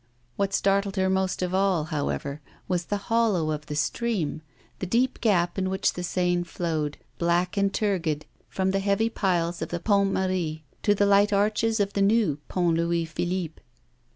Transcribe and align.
What 0.35 0.51
startled 0.51 0.95
her 0.95 1.11
most 1.11 1.43
of 1.43 1.53
all, 1.53 1.83
however, 1.83 2.41
was 2.67 2.85
the 2.85 2.97
hollow 3.11 3.51
of 3.51 3.67
the 3.67 3.75
stream, 3.75 4.41
the 4.79 4.87
deep 4.87 5.21
gap 5.21 5.59
in 5.59 5.69
which 5.69 5.93
the 5.93 6.01
Seine 6.01 6.43
flowed, 6.43 6.97
black 7.19 7.55
and 7.55 7.71
turgid, 7.71 8.25
from 8.49 8.71
the 8.71 8.79
heavy 8.79 9.11
piles 9.11 9.61
of 9.61 9.69
the 9.69 9.79
Pont 9.79 10.11
Marie, 10.11 10.63
to 10.81 10.95
the 10.95 11.05
light 11.05 11.31
arches 11.31 11.79
of 11.79 11.93
the 11.93 12.01
new 12.01 12.39
Pont 12.47 12.75
Louis 12.77 13.05
Philippe. 13.05 13.61